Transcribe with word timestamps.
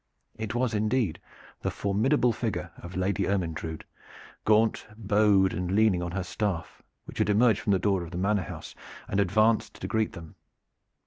It 0.35 0.55
was 0.55 0.73
indeed 0.73 1.19
the 1.61 1.69
formidable 1.69 2.33
figure 2.33 2.71
of 2.77 2.93
the 2.93 2.97
Lady 2.99 3.27
Ermyntrude, 3.27 3.83
gaunt, 4.45 4.87
bowed 4.97 5.53
and 5.53 5.73
leaning 5.73 6.01
on 6.01 6.13
her 6.13 6.23
staff, 6.23 6.81
which 7.05 7.19
had 7.19 7.29
emerged 7.29 7.59
from 7.59 7.71
the 7.73 7.77
door 7.77 8.01
of 8.01 8.09
the 8.09 8.17
manor 8.17 8.41
house 8.41 8.73
and 9.07 9.19
advanced 9.19 9.75
to 9.75 9.87
greet 9.87 10.13
them. 10.13 10.33